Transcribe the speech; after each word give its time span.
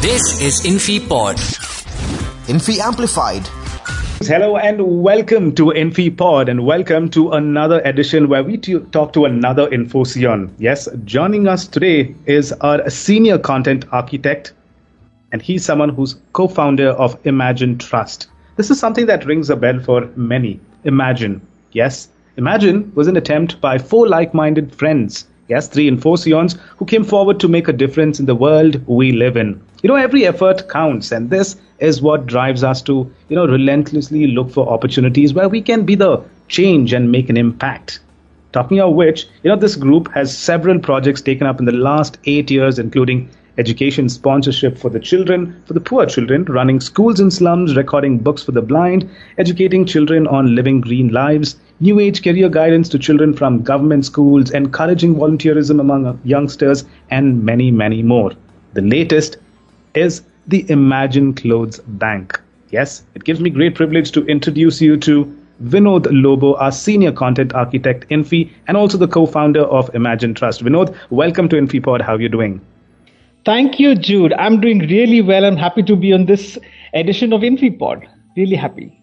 This 0.00 0.40
is 0.40 0.60
InfyPod. 0.62 1.38
Infy 2.48 2.80
Amplified. 2.80 3.46
Hello 4.20 4.56
and 4.56 5.02
welcome 5.02 5.54
to 5.54 5.66
InfyPod 5.66 6.48
and 6.48 6.64
welcome 6.64 7.08
to 7.10 7.32
another 7.32 7.80
edition 7.80 8.28
where 8.28 8.44
we 8.44 8.56
t- 8.56 8.78
talk 8.92 9.12
to 9.14 9.24
another 9.24 9.68
Infoscion. 9.68 10.50
Yes, 10.58 10.88
joining 11.04 11.48
us 11.48 11.66
today 11.66 12.14
is 12.26 12.52
our 12.60 12.88
senior 12.90 13.38
content 13.38 13.84
architect 13.92 14.52
and 15.32 15.42
he's 15.42 15.64
someone 15.64 15.88
who's 15.88 16.16
co-founder 16.32 16.90
of 16.90 17.18
Imagine 17.26 17.78
Trust. 17.78 18.28
This 18.56 18.70
is 18.70 18.78
something 18.78 19.06
that 19.06 19.24
rings 19.26 19.50
a 19.50 19.56
bell 19.56 19.80
for 19.80 20.06
many. 20.16 20.60
Imagine. 20.84 21.40
Yes, 21.72 22.08
Imagine 22.36 22.92
was 22.94 23.08
an 23.08 23.16
attempt 23.16 23.60
by 23.60 23.78
four 23.78 24.06
like-minded 24.06 24.74
friends 24.74 25.26
Yes, 25.48 25.68
three 25.68 25.88
Infoscions 25.88 26.58
who 26.76 26.84
came 26.84 27.04
forward 27.04 27.38
to 27.40 27.48
make 27.48 27.68
a 27.68 27.72
difference 27.72 28.18
in 28.18 28.26
the 28.26 28.34
world 28.34 28.84
we 28.86 29.12
live 29.12 29.36
in. 29.36 29.60
You 29.82 29.88
know, 29.88 29.94
every 29.94 30.26
effort 30.26 30.68
counts, 30.68 31.12
and 31.12 31.30
this 31.30 31.56
is 31.78 32.02
what 32.02 32.26
drives 32.26 32.64
us 32.64 32.82
to, 32.82 33.10
you 33.28 33.36
know, 33.36 33.46
relentlessly 33.46 34.26
look 34.26 34.50
for 34.50 34.68
opportunities 34.68 35.34
where 35.34 35.48
we 35.48 35.62
can 35.62 35.84
be 35.84 35.94
the 35.94 36.22
change 36.48 36.92
and 36.92 37.12
make 37.12 37.28
an 37.28 37.36
impact. 37.36 38.00
Talking 38.52 38.80
of 38.80 38.94
which, 38.94 39.26
you 39.42 39.50
know, 39.50 39.56
this 39.56 39.76
group 39.76 40.10
has 40.14 40.36
several 40.36 40.78
projects 40.78 41.20
taken 41.20 41.46
up 41.46 41.60
in 41.60 41.66
the 41.66 41.72
last 41.72 42.18
eight 42.24 42.50
years, 42.50 42.78
including 42.78 43.28
education 43.58 44.08
sponsorship 44.08 44.76
for 44.76 44.90
the 44.90 45.00
children, 45.00 45.62
for 45.66 45.74
the 45.74 45.80
poor 45.80 46.06
children, 46.06 46.44
running 46.44 46.80
schools 46.80 47.20
in 47.20 47.30
slums, 47.30 47.76
recording 47.76 48.18
books 48.18 48.42
for 48.42 48.52
the 48.52 48.62
blind, 48.62 49.08
educating 49.38 49.84
children 49.84 50.26
on 50.26 50.54
living 50.54 50.80
green 50.80 51.08
lives, 51.08 51.56
new 51.80 52.00
age 52.00 52.22
career 52.22 52.48
guidance 52.48 52.88
to 52.90 52.98
children 52.98 53.34
from 53.34 53.62
government 53.62 54.04
schools, 54.04 54.50
encouraging 54.50 55.14
volunteerism 55.14 55.80
among 55.80 56.18
youngsters, 56.24 56.84
and 57.10 57.44
many, 57.44 57.70
many 57.70 58.02
more. 58.02 58.32
The 58.74 58.82
latest 58.82 59.36
is 59.94 60.22
the 60.46 60.68
Imagine 60.70 61.34
Clothes 61.34 61.80
Bank. 61.86 62.40
Yes, 62.70 63.04
it 63.14 63.24
gives 63.24 63.40
me 63.40 63.50
great 63.50 63.74
privilege 63.74 64.10
to 64.12 64.24
introduce 64.26 64.80
you 64.80 64.96
to 64.98 65.24
Vinod 65.64 66.06
Lobo, 66.10 66.54
our 66.56 66.72
senior 66.72 67.12
content 67.12 67.54
architect, 67.54 68.06
Infy, 68.10 68.52
and 68.68 68.76
also 68.76 68.98
the 68.98 69.08
co-founder 69.08 69.62
of 69.62 69.94
Imagine 69.94 70.34
Trust. 70.34 70.62
Vinod, 70.62 70.94
welcome 71.10 71.48
to 71.48 71.56
InfyPod. 71.56 72.02
How 72.02 72.14
are 72.14 72.20
you 72.20 72.28
doing? 72.28 72.60
Thank 73.44 73.78
you, 73.78 73.94
Jude. 73.94 74.32
I'm 74.34 74.60
doing 74.60 74.80
really 74.80 75.22
well. 75.22 75.44
I'm 75.44 75.56
happy 75.56 75.82
to 75.84 75.96
be 75.96 76.12
on 76.12 76.26
this 76.26 76.58
edition 76.94 77.32
of 77.32 77.42
InfyPod. 77.42 78.06
Really 78.36 78.56
happy. 78.56 78.95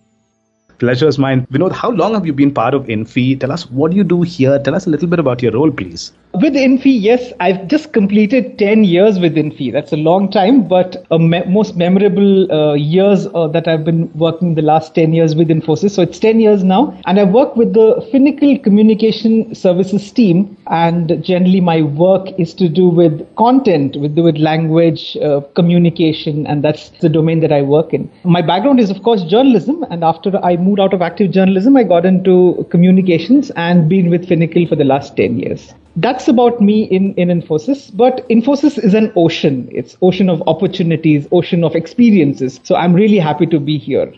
Pleasure 0.83 1.07
is 1.07 1.17
mine. 1.17 1.47
Vinod, 1.49 1.71
how 1.71 1.91
long 1.91 2.13
have 2.13 2.25
you 2.25 2.33
been 2.33 2.53
part 2.53 2.73
of 2.73 2.89
Infy? 2.89 3.37
Tell 3.37 3.53
us 3.53 3.71
what 3.71 3.93
you 3.93 4.03
do 4.03 4.21
here. 4.21 4.59
Tell 4.59 4.75
us 4.75 4.85
a 4.85 4.89
little 4.89 5.07
bit 5.07 5.17
about 5.17 5.41
your 5.41 5.53
role, 5.53 5.71
please. 5.71 6.11
With 6.41 6.55
Infy, 6.55 6.89
yes, 6.89 7.31
I've 7.39 7.67
just 7.67 7.93
completed 7.93 8.57
10 8.57 8.85
years 8.85 9.19
with 9.19 9.37
Infy. 9.37 9.69
That's 9.69 9.93
a 9.93 9.97
long 9.97 10.31
time, 10.31 10.67
but 10.67 11.05
a 11.11 11.19
me- 11.19 11.43
most 11.45 11.75
memorable 11.75 12.51
uh, 12.51 12.73
years 12.73 13.27
uh, 13.35 13.47
that 13.49 13.67
I've 13.67 13.85
been 13.85 14.11
working 14.17 14.55
the 14.55 14.63
last 14.63 14.95
10 14.95 15.13
years 15.13 15.35
with 15.35 15.49
Infosys. 15.49 15.91
So 15.91 16.01
it's 16.01 16.17
10 16.17 16.39
years 16.39 16.63
now. 16.63 16.99
And 17.05 17.19
I 17.19 17.23
work 17.23 17.55
with 17.55 17.73
the 17.73 18.03
Finacle 18.11 18.63
Communication 18.63 19.53
Services 19.53 20.11
team. 20.11 20.57
And 20.71 21.23
generally, 21.23 21.61
my 21.61 21.83
work 21.83 22.29
is 22.39 22.55
to 22.55 22.67
do 22.67 22.89
with 22.89 23.23
content, 23.35 23.95
with, 23.97 24.17
with 24.17 24.37
language, 24.37 25.15
uh, 25.17 25.41
communication, 25.53 26.47
and 26.47 26.63
that's 26.63 26.89
the 26.99 27.09
domain 27.09 27.41
that 27.41 27.51
I 27.51 27.61
work 27.61 27.93
in. 27.93 28.09
My 28.23 28.41
background 28.41 28.79
is, 28.79 28.89
of 28.89 29.03
course, 29.03 29.21
journalism. 29.21 29.85
And 29.91 30.03
after 30.03 30.43
I 30.43 30.57
moved 30.57 30.79
out 30.79 30.95
of 30.95 31.03
active 31.03 31.29
journalism, 31.29 31.77
I 31.77 31.83
got 31.83 32.07
into 32.07 32.65
communications 32.71 33.51
and 33.51 33.87
been 33.87 34.09
with 34.09 34.27
Finacle 34.27 34.67
for 34.67 34.75
the 34.75 34.83
last 34.83 35.15
10 35.15 35.37
years 35.37 35.75
that's 35.95 36.27
about 36.27 36.61
me 36.61 36.83
in, 36.83 37.13
in 37.15 37.29
Infosys. 37.29 37.95
But 37.95 38.27
Infosys 38.29 38.77
is 38.83 38.93
an 38.93 39.11
ocean. 39.15 39.69
It's 39.71 39.97
ocean 40.01 40.29
of 40.29 40.41
opportunities, 40.47 41.27
ocean 41.31 41.63
of 41.63 41.75
experiences. 41.75 42.59
So 42.63 42.75
I'm 42.75 42.93
really 42.93 43.19
happy 43.19 43.45
to 43.47 43.59
be 43.59 43.77
here. 43.77 44.13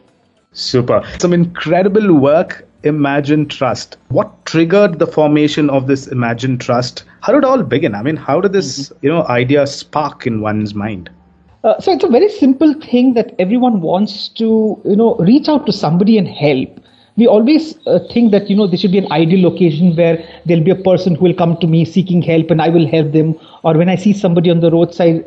Super. 0.54 1.04
Some 1.20 1.34
incredible 1.34 2.14
work. 2.14 2.68
Imagine 2.84 3.48
Trust. 3.48 3.98
What 4.10 4.46
triggered 4.46 5.00
the 5.00 5.08
formation 5.08 5.70
of 5.72 5.88
this 5.88 6.08
Imagine 6.08 6.60
Trust? 6.60 7.04
How 7.22 7.34
did 7.34 7.40
it 7.40 7.46
all 7.46 7.64
begin? 7.64 7.96
I 7.96 8.04
mean, 8.04 8.16
how 8.16 8.40
did 8.40 8.54
this, 8.54 8.90
mm-hmm. 8.90 9.06
you 9.06 9.12
know, 9.12 9.26
idea 9.26 9.66
spark 9.66 10.28
in 10.28 10.40
one's 10.40 10.76
mind? 10.76 11.10
Uh, 11.64 11.80
so 11.80 11.92
it's 11.92 12.04
a 12.04 12.08
very 12.08 12.30
simple 12.30 12.76
thing 12.76 13.16
that 13.16 13.34
everyone 13.40 13.82
wants 13.82 14.30
to, 14.30 14.80
you 14.86 14.96
know, 14.96 15.16
reach 15.16 15.50
out 15.50 15.66
to 15.66 15.74
somebody 15.74 16.20
and 16.20 16.28
help 16.28 16.80
we 17.18 17.28
always 17.28 17.78
uh, 17.88 18.00
think 18.12 18.32
that 18.32 18.50
you 18.50 18.56
know 18.56 18.68
there 18.68 18.78
should 18.78 18.92
be 18.92 18.98
an 18.98 19.12
ideal 19.12 19.42
location 19.42 19.96
where 19.96 20.18
there'll 20.46 20.64
be 20.64 20.72
a 20.72 20.84
person 20.88 21.16
who 21.16 21.26
will 21.26 21.34
come 21.34 21.58
to 21.58 21.68
me 21.68 21.86
seeking 21.86 22.22
help 22.22 22.52
and 22.52 22.62
i 22.62 22.70
will 22.70 22.88
help 22.88 23.12
them 23.12 23.34
or 23.70 23.74
when 23.80 23.90
i 23.94 23.96
see 24.04 24.14
somebody 24.14 24.52
on 24.54 24.60
the 24.66 24.72
roadside 24.76 25.24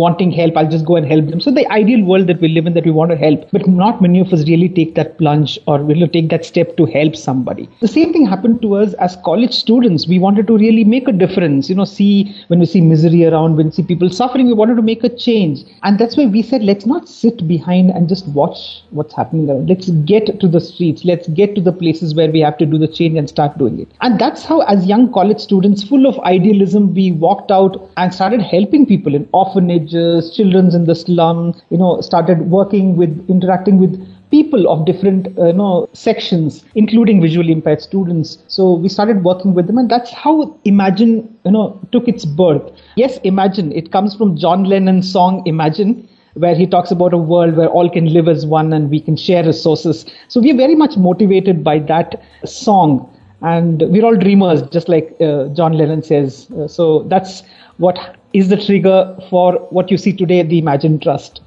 wanting 0.00 0.30
help 0.30 0.56
i'll 0.56 0.70
just 0.76 0.84
go 0.84 0.96
and 0.96 1.06
help 1.06 1.26
them. 1.30 1.40
So 1.40 1.50
the 1.50 1.66
ideal 1.72 2.04
world 2.04 2.26
that 2.28 2.40
we 2.40 2.48
live 2.48 2.66
in 2.66 2.74
that 2.74 2.84
we 2.84 2.90
want 2.90 3.10
to 3.10 3.16
help 3.16 3.48
but 3.50 3.66
not 3.66 4.02
many 4.02 4.20
of 4.20 4.32
us 4.32 4.46
really 4.48 4.68
take 4.68 4.94
that 4.96 5.16
plunge 5.18 5.58
or 5.66 5.78
will 5.78 6.06
take 6.08 6.28
that 6.30 6.44
step 6.44 6.76
to 6.76 6.84
help 6.86 7.16
somebody. 7.16 7.68
The 7.80 7.88
same 7.88 8.12
thing 8.12 8.26
happened 8.26 8.62
to 8.62 8.74
us 8.76 8.94
as 8.94 9.16
college 9.24 9.54
students. 9.54 10.06
We 10.06 10.18
wanted 10.18 10.46
to 10.48 10.58
really 10.58 10.84
make 10.84 11.08
a 11.08 11.12
difference 11.12 11.68
you 11.68 11.74
know 11.74 11.84
see 11.84 12.34
when 12.48 12.60
we 12.60 12.66
see 12.66 12.80
misery 12.80 13.24
around 13.24 13.56
when 13.56 13.66
we 13.66 13.72
see 13.72 13.82
people 13.82 14.10
suffering 14.10 14.46
we 14.46 14.52
wanted 14.52 14.76
to 14.76 14.82
make 14.82 15.04
a 15.04 15.08
change. 15.08 15.64
And 15.82 15.98
that's 15.98 16.16
why 16.16 16.26
we 16.26 16.42
said 16.42 16.62
let's 16.62 16.86
not 16.86 17.08
sit 17.08 17.46
behind 17.48 17.90
and 17.90 18.08
just 18.08 18.28
watch 18.28 18.82
what's 18.90 19.14
happening 19.14 19.48
around. 19.48 19.68
Let's 19.68 19.90
get 20.12 20.40
to 20.40 20.48
the 20.48 20.60
streets. 20.60 21.04
Let's 21.04 21.28
get 21.28 21.54
to 21.54 21.60
the 21.60 21.72
places 21.72 22.14
where 22.14 22.30
we 22.30 22.40
have 22.40 22.58
to 22.58 22.66
do 22.66 22.78
the 22.78 22.88
change 22.88 23.16
and 23.16 23.28
start 23.28 23.58
doing 23.58 23.80
it. 23.80 23.88
And 24.00 24.18
that's 24.18 24.44
how, 24.44 24.60
as 24.60 24.86
young 24.86 25.12
college 25.12 25.40
students, 25.40 25.82
full 25.82 26.06
of 26.06 26.18
idealism, 26.20 26.94
we 26.94 27.12
walked 27.12 27.50
out 27.50 27.77
and 27.96 28.14
started 28.14 28.40
helping 28.40 28.86
people 28.86 29.14
in 29.14 29.28
orphanages, 29.32 30.34
children's 30.34 30.74
in 30.74 30.86
the 30.86 30.94
slum, 30.94 31.60
you 31.70 31.78
know, 31.78 32.00
started 32.00 32.50
working 32.50 32.96
with, 32.96 33.28
interacting 33.28 33.78
with 33.78 34.06
people 34.30 34.68
of 34.68 34.84
different 34.84 35.26
uh, 35.38 35.46
you 35.46 35.52
know 35.54 35.88
sections 35.94 36.62
including 36.74 37.18
visually 37.18 37.50
impaired 37.50 37.80
students 37.80 38.36
so 38.46 38.74
we 38.74 38.86
started 38.86 39.24
working 39.24 39.54
with 39.54 39.66
them 39.66 39.78
and 39.78 39.90
that's 39.90 40.12
how 40.12 40.54
imagine 40.66 41.34
you 41.46 41.50
know 41.50 41.80
took 41.92 42.06
its 42.06 42.26
birth 42.26 42.60
yes 42.96 43.16
imagine 43.24 43.72
it 43.72 43.90
comes 43.90 44.14
from 44.14 44.36
john 44.36 44.64
lennon's 44.64 45.10
song 45.10 45.42
imagine 45.46 46.06
where 46.38 46.54
he 46.54 46.66
talks 46.66 46.90
about 46.90 47.12
a 47.12 47.18
world 47.18 47.56
where 47.56 47.68
all 47.68 47.90
can 47.90 48.12
live 48.12 48.28
as 48.28 48.46
one 48.46 48.72
and 48.72 48.90
we 48.90 49.00
can 49.00 49.16
share 49.16 49.44
resources. 49.44 50.06
So 50.28 50.40
we're 50.40 50.56
very 50.56 50.74
much 50.74 50.96
motivated 50.96 51.64
by 51.64 51.80
that 51.80 52.22
song. 52.44 53.12
And 53.40 53.82
we're 53.82 54.04
all 54.04 54.16
dreamers, 54.16 54.62
just 54.70 54.88
like 54.88 55.16
uh, 55.20 55.48
John 55.48 55.74
Lennon 55.74 56.02
says. 56.02 56.50
Uh, 56.50 56.66
so 56.66 57.04
that's 57.04 57.42
what 57.76 58.16
is 58.32 58.48
the 58.48 58.56
trigger 58.56 59.16
for 59.30 59.54
what 59.70 59.90
you 59.90 59.96
see 59.96 60.12
today 60.12 60.40
at 60.40 60.48
the 60.48 60.58
Imagine 60.58 60.98
Trust. 60.98 61.40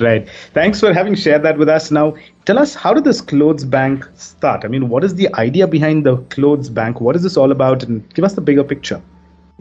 Right. 0.00 0.28
Thanks 0.52 0.80
for 0.80 0.92
having 0.92 1.14
shared 1.14 1.44
that 1.44 1.56
with 1.56 1.68
us. 1.68 1.92
Now, 1.92 2.16
tell 2.46 2.58
us 2.58 2.74
how 2.74 2.92
did 2.94 3.04
this 3.04 3.20
clothes 3.20 3.64
bank 3.64 4.04
start? 4.16 4.64
I 4.64 4.68
mean, 4.68 4.88
what 4.88 5.04
is 5.04 5.14
the 5.14 5.32
idea 5.34 5.68
behind 5.68 6.04
the 6.04 6.16
clothes 6.34 6.68
bank? 6.68 7.00
What 7.00 7.14
is 7.14 7.22
this 7.22 7.36
all 7.36 7.52
about? 7.52 7.84
And 7.84 8.12
give 8.14 8.24
us 8.24 8.34
the 8.34 8.40
bigger 8.40 8.64
picture. 8.64 9.00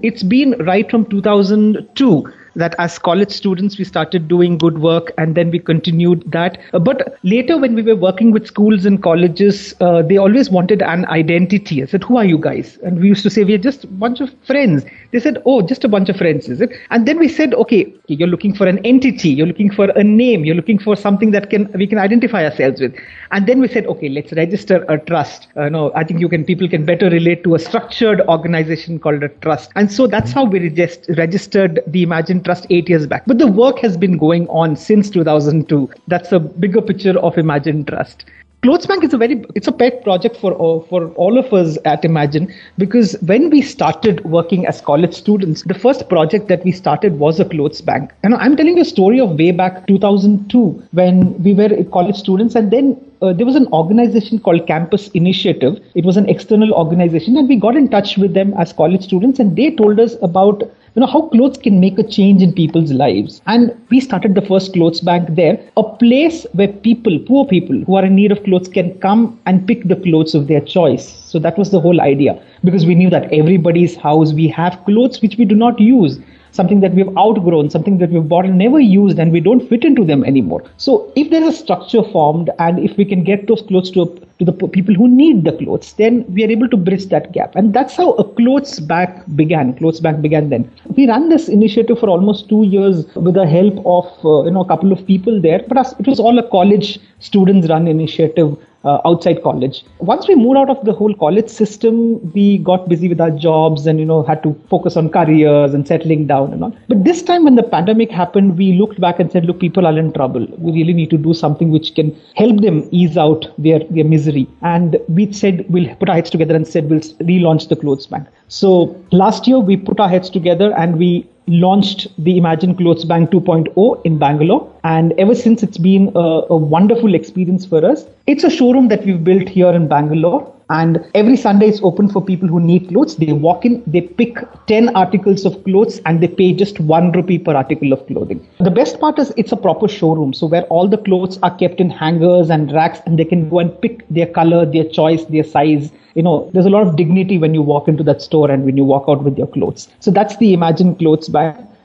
It's 0.02 0.24
been 0.24 0.56
right 0.66 0.90
from 0.90 1.06
2002 1.06 2.34
that 2.56 2.76
as 2.80 3.00
college 3.00 3.32
students 3.32 3.78
we 3.78 3.84
started 3.84 4.28
doing 4.28 4.58
good 4.58 4.80
work 4.80 5.12
and 5.18 5.36
then 5.36 5.50
we 5.52 5.60
continued 5.60 6.24
that. 6.32 6.58
But 6.72 7.18
later 7.24 7.58
when 7.58 7.76
we 7.76 7.82
were 7.82 7.96
working 7.96 8.32
with 8.32 8.48
schools 8.48 8.86
and 8.86 9.02
colleges 9.02 9.76
uh, 9.82 10.02
they 10.02 10.18
always 10.18 10.50
wanted 10.50 10.82
an 10.82 11.06
identity. 11.08 11.82
I 11.82 11.86
said 11.86 12.04
who 12.04 12.18
are 12.18 12.26
you 12.26 12.38
guys? 12.38 12.78
And 12.84 13.00
we 13.00 13.08
used 13.08 13.24
to 13.24 13.30
say 13.30 13.44
we're 13.44 13.58
just 13.58 13.84
a 13.84 13.88
bunch 13.88 14.22
of 14.22 14.34
friends 14.46 14.86
they 15.14 15.20
said 15.20 15.42
oh 15.46 15.62
just 15.62 15.84
a 15.84 15.88
bunch 15.88 16.10
of 16.10 16.18
friends 16.18 16.50
is 16.50 16.62
it 16.62 16.72
and 16.90 17.08
then 17.08 17.18
we 17.18 17.30
said 17.30 17.54
okay 17.54 17.82
you're 18.08 18.28
looking 18.28 18.54
for 18.54 18.68
an 18.68 18.80
entity 18.86 19.30
you're 19.30 19.48
looking 19.48 19.72
for 19.72 19.90
a 20.04 20.04
name 20.04 20.44
you're 20.44 20.56
looking 20.56 20.80
for 20.80 20.96
something 20.96 21.32
that 21.32 21.50
can 21.50 21.72
we 21.84 21.88
can 21.88 21.98
identify 21.98 22.44
ourselves 22.44 22.82
with 22.82 22.94
and 23.32 23.48
then 23.48 23.62
we 23.62 23.68
said 23.68 23.86
okay 23.88 24.10
let's 24.10 24.34
register 24.34 24.84
a 24.90 24.98
trust 24.98 25.48
uh, 25.56 25.70
no 25.70 25.92
i 25.96 26.04
think 26.04 26.20
you 26.20 26.30
can 26.30 26.44
people 26.44 26.68
can 26.68 26.86
better 26.86 27.10
relate 27.10 27.44
to 27.44 27.56
a 27.56 27.60
structured 27.60 28.22
organization 28.28 29.00
called 29.00 29.24
a 29.24 29.30
trust 29.48 29.72
and 29.76 29.92
so 29.92 30.08
that's 30.08 30.32
how 30.32 30.44
we 30.44 30.60
regist- 30.60 31.18
registered 31.18 31.80
the 31.88 32.04
imagine 32.04 32.44
Trust 32.44 32.68
eight 32.70 32.90
years 32.90 33.08
back. 33.08 33.26
But 33.26 33.38
the 33.38 33.48
work 33.48 33.80
has 33.80 33.98
been 33.98 34.18
going 34.18 34.48
on 34.50 34.76
since 34.76 35.10
2002. 35.10 35.90
That's 36.08 36.32
a 36.32 36.40
bigger 36.40 36.82
picture 36.82 37.18
of 37.20 37.38
Imagine 37.38 37.86
Trust. 37.86 38.26
Clothes 38.64 38.86
Bank 38.86 39.04
is 39.04 39.14
a 39.14 39.18
very 39.18 39.44
it's 39.56 39.68
a 39.68 39.74
pet 39.74 40.06
project 40.06 40.38
for 40.38 40.54
all, 40.54 40.84
for 40.90 41.10
all 41.16 41.38
of 41.38 41.52
us 41.52 41.78
at 41.84 42.06
Imagine 42.06 42.48
because 42.78 43.18
when 43.22 43.50
we 43.50 43.62
started 43.62 44.24
working 44.24 44.66
as 44.66 44.80
college 44.80 45.14
students, 45.14 45.64
the 45.64 45.74
first 45.74 46.08
project 46.08 46.48
that 46.48 46.64
we 46.64 46.72
started 46.72 47.20
was 47.20 47.42
a 47.42 47.46
clothes 47.46 47.82
bank. 47.82 48.14
And 48.24 48.34
I'm 48.34 48.56
telling 48.56 48.78
you 48.78 48.84
a 48.84 48.86
story 48.86 49.20
of 49.20 49.38
way 49.38 49.52
back 49.52 49.86
2002 49.88 50.82
when 50.92 51.44
we 51.44 51.54
were 51.54 51.84
college 51.92 52.16
students, 52.16 52.56
and 52.56 52.72
then 52.72 52.96
uh, 53.22 53.34
there 53.34 53.46
was 53.46 53.58
an 53.58 53.68
organization 53.74 54.40
called 54.40 54.66
Campus 54.66 55.10
Initiative. 55.10 55.84
It 55.94 56.06
was 56.06 56.16
an 56.16 56.30
external 56.30 56.74
organization, 56.74 57.36
and 57.36 57.50
we 57.50 57.58
got 57.58 57.76
in 57.76 57.90
touch 57.90 58.18
with 58.18 58.34
them 58.34 58.54
as 58.54 58.72
college 58.72 59.04
students, 59.04 59.40
and 59.40 59.58
they 59.58 59.72
told 59.72 60.00
us 60.00 60.16
about 60.22 60.64
you 60.96 61.00
know 61.00 61.08
how 61.08 61.28
clothes 61.30 61.58
can 61.58 61.80
make 61.80 61.98
a 61.98 62.04
change 62.04 62.42
in 62.44 62.54
people's 62.54 62.92
lives. 62.92 63.42
And 63.48 63.76
we 63.90 64.00
started 64.00 64.36
the 64.36 64.42
first 64.42 64.74
clothes 64.74 65.02
bank 65.02 65.30
there 65.32 65.60
a 65.76 65.84
place 65.84 66.46
where 66.54 66.68
people 66.68 67.18
poor 67.28 67.46
people 67.48 67.80
who 67.86 67.96
are 67.96 68.06
in 68.06 68.16
need 68.16 68.32
of 68.32 68.44
clothes 68.44 68.68
can 68.68 68.98
come 69.00 69.40
and 69.48 69.68
pick 69.68 69.88
the 69.88 69.96
clothes 69.96 70.36
of 70.36 70.48
their 70.48 70.62
choice. 70.62 71.08
So 71.08 71.40
that 71.40 71.58
was 71.58 71.72
the 71.72 71.80
whole 71.80 72.00
idea. 72.00 72.40
Because 72.64 72.86
we 72.86 72.96
knew 72.96 73.10
that 73.10 73.34
everybody's 73.34 73.96
house 73.96 74.34
we 74.34 74.48
have 74.50 74.80
clothes 74.86 75.22
which 75.22 75.38
we 75.38 75.46
do 75.46 75.56
not 75.56 75.80
use 75.80 76.20
something 76.54 76.80
that 76.80 76.94
we've 76.94 77.16
outgrown, 77.18 77.70
something 77.70 77.98
that 77.98 78.10
we've 78.10 78.28
bought 78.28 78.46
and 78.46 78.58
never 78.58 78.80
used, 78.80 79.20
and 79.20 79.32
we 79.32 79.40
don't 79.40 79.68
fit 79.68 79.84
into 79.84 80.06
them 80.06 80.24
anymore. 80.24 80.64
So 80.78 81.12
if 81.16 81.30
there's 81.30 81.54
a 81.54 81.58
structure 81.58 82.04
formed, 82.04 82.50
and 82.60 82.80
if 82.80 82.96
we 82.98 83.06
can 83.06 83.24
get 83.24 83.48
those 83.48 83.62
clothes 83.64 83.92
to 83.92 84.06
to 84.40 84.46
the 84.46 84.68
people 84.68 84.96
who 84.96 85.08
need 85.08 85.44
the 85.44 85.52
clothes, 85.54 85.94
then 85.94 86.26
we 86.34 86.44
are 86.44 86.50
able 86.50 86.68
to 86.70 86.78
bridge 86.78 87.06
that 87.08 87.32
gap. 87.34 87.56
And 87.56 87.74
that's 87.74 87.96
how 87.96 88.14
a 88.14 88.24
clothes 88.24 88.80
bank 88.80 89.24
began. 89.36 89.76
Clothes 89.76 90.00
bank 90.00 90.22
began 90.22 90.50
then. 90.50 90.70
We 90.98 91.08
ran 91.08 91.30
this 91.30 91.48
initiative 91.50 92.00
for 92.00 92.10
almost 92.10 92.50
two 92.50 92.64
years 92.64 93.06
with 93.16 93.36
the 93.36 93.46
help 93.46 93.78
of 93.86 94.06
uh, 94.26 94.46
you 94.46 94.52
know 94.52 94.62
a 94.62 94.68
couple 94.68 94.92
of 94.92 95.06
people 95.06 95.42
there, 95.42 95.64
but 95.68 95.96
it 96.00 96.08
was 96.08 96.20
all 96.20 96.38
a 96.40 96.48
college 96.50 97.00
students 97.20 97.70
run 97.70 97.88
initiative 97.88 98.58
uh, 98.84 99.00
outside 99.06 99.42
college. 99.44 99.84
Once 100.00 100.28
we 100.28 100.36
moved 100.36 100.58
out 100.58 100.70
of 100.70 100.84
the 100.86 100.94
whole 100.94 101.14
college 101.14 101.50
system, 101.50 102.20
we 102.34 102.58
got 102.58 102.88
busy 102.90 103.08
with 103.08 103.22
our 103.22 103.32
jobs 103.32 103.88
and 103.88 104.00
you 104.00 104.06
know 104.06 104.24
had 104.24 104.44
to 104.44 104.54
focus 104.70 104.98
on 104.98 105.10
careers 105.10 105.74
and 105.74 105.88
settling 105.88 106.28
down 106.28 106.54
and 106.54 106.64
all. 106.64 106.76
But 106.88 107.04
this 107.04 107.22
time 107.22 107.44
when 107.44 107.56
the 107.56 107.64
pandemic 107.64 108.12
happened, 108.12 108.58
we 108.58 108.74
looked 108.74 109.00
back 109.00 109.20
and 109.20 109.32
said, 109.32 109.46
look, 109.46 109.60
people 109.60 109.86
are 109.88 109.98
in 109.98 110.12
trouble. 110.14 110.46
We 110.58 110.72
really 110.72 110.94
need 110.94 111.10
to 111.12 111.18
do 111.18 111.34
something 111.34 111.72
which 111.72 111.96
can 111.96 112.16
help 112.36 112.62
them 112.62 112.88
ease 112.92 113.18
out 113.18 113.48
their 113.58 113.80
their 113.90 114.04
misery. 114.06 114.48
And 114.62 114.98
we 115.08 115.32
said 115.32 115.66
we'll 115.70 115.94
put 115.96 116.10
our 116.10 116.16
heads 116.16 116.30
together 116.30 116.56
and 116.56 116.68
said 116.68 116.90
we'll 116.90 117.00
relaunch 117.00 117.70
the 117.70 117.76
clothes 117.76 118.08
bank. 118.08 118.28
So 118.48 118.96
last 119.12 119.48
year 119.48 119.60
we 119.60 119.78
put 119.78 120.00
our 120.00 120.10
heads 120.10 120.30
together 120.30 120.74
and 120.76 120.98
we 120.98 121.28
launched 121.48 122.08
the 122.24 122.38
Imagine 122.38 122.76
Clothes 122.76 123.06
Bank 123.06 123.32
2.0 123.32 124.02
in 124.06 124.18
Bangalore. 124.18 124.73
And 124.84 125.14
ever 125.18 125.34
since, 125.34 125.64
it's 125.64 125.78
been 125.78 126.12
a, 126.14 126.42
a, 126.50 126.58
wonderful 126.58 127.16
experience 127.16 127.66
for 127.66 127.86
us. 127.86 128.06
It's 128.28 128.44
a 128.44 128.50
showroom 128.50 128.90
that 128.90 129.06
we've 129.06 129.24
built 129.24 129.48
here 129.48 129.70
in 129.70 129.88
Bangalore. 129.88 130.54
And 130.70 131.06
every 131.14 131.38
Sunday 131.38 131.68
it's 131.68 131.82
open 131.84 132.10
for 132.10 132.22
people 132.24 132.50
who 132.50 132.60
need 132.60 132.90
clothes. 132.90 133.16
They 133.16 133.32
walk 133.32 133.64
in, 133.64 133.82
they 133.88 134.02
pick 134.02 134.38
10 134.68 134.96
articles 134.96 135.46
of 135.46 135.64
clothes, 135.64 136.02
and 136.06 136.22
they 136.22 136.28
pay 136.28 136.54
just 136.54 136.80
one 136.80 137.12
rupee 137.12 137.38
per 137.38 137.54
article 137.54 137.94
of 137.94 138.06
clothing. 138.08 138.46
The 138.60 138.72
best 138.72 139.00
part 139.00 139.20
is 139.20 139.34
it's 139.38 139.52
a 139.52 139.58
proper 139.58 139.88
showroom. 139.88 140.34
So 140.34 140.48
where 140.48 140.64
all 140.64 140.88
the 140.88 140.98
clothes 140.98 141.38
are 141.44 141.56
kept 141.56 141.80
in 141.80 141.90
hangers 141.90 142.50
and 142.50 142.72
racks, 142.74 143.00
and 143.06 143.18
they 143.18 143.26
can 143.26 143.50
go 143.50 143.60
and 143.60 143.80
pick 143.82 144.08
their 144.10 144.28
color, 144.28 144.66
their 144.66 144.86
choice, 144.86 145.24
their 145.26 145.44
size. 145.44 145.92
You 146.16 146.24
know, 146.24 146.50
there's 146.54 146.66
a 146.66 146.70
lot 146.70 146.88
of 146.88 146.96
dignity 146.98 147.38
when 147.38 147.54
you 147.54 147.62
walk 147.62 147.88
into 147.88 148.04
that 148.04 148.22
store 148.22 148.52
and 148.52 148.66
when 148.66 148.76
you 148.76 148.84
walk 148.84 149.06
out 149.08 149.24
with 149.24 149.38
your 149.38 149.48
clothes. 149.48 149.88
So 150.00 150.12
that's 150.12 150.38
the 150.38 150.54
Imagine 150.54 150.96
Clothes 150.96 151.30